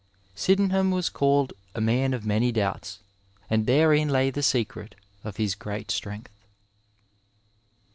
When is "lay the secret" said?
4.09-4.95